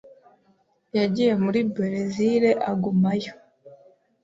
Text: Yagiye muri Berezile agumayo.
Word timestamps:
Yagiye 0.97 1.33
muri 1.43 1.59
Berezile 1.75 2.51
agumayo. 2.71 3.33